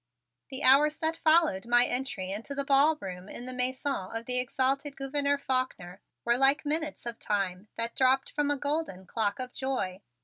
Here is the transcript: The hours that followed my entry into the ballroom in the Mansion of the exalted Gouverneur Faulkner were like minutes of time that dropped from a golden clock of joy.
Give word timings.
The 0.49 0.63
hours 0.63 0.97
that 0.97 1.15
followed 1.15 1.67
my 1.67 1.85
entry 1.85 2.31
into 2.31 2.55
the 2.55 2.63
ballroom 2.63 3.29
in 3.29 3.45
the 3.45 3.53
Mansion 3.53 3.93
of 4.11 4.25
the 4.25 4.39
exalted 4.39 4.95
Gouverneur 4.95 5.37
Faulkner 5.37 6.01
were 6.25 6.37
like 6.39 6.65
minutes 6.65 7.05
of 7.05 7.19
time 7.19 7.67
that 7.75 7.95
dropped 7.95 8.31
from 8.31 8.49
a 8.49 8.57
golden 8.57 9.05
clock 9.05 9.37
of 9.39 9.53
joy. 9.53 10.01